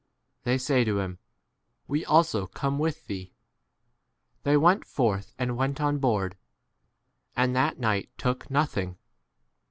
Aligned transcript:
They 0.45 0.57
say 0.57 0.83
to 0.85 0.97
him, 0.97 1.19
We 1.87 2.03
* 2.05 2.05
also 2.07 2.47
come 2.47 2.79
with 2.79 3.05
thee. 3.05 3.35
They 4.41 4.57
went 4.57 4.83
forth 4.83 5.35
and 5.37 5.55
went 5.55 5.79
on 5.79 5.99
board, 5.99 6.37
1 7.35 7.43
and 7.45 7.55
that 7.55 7.75
4 7.75 7.81
night 7.81 8.09
took 8.17 8.49
nothing. 8.49 8.97